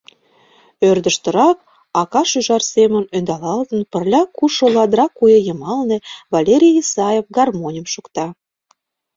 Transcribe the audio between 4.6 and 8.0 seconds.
ладра куэ йымалне, Валерий Исаев гармоньым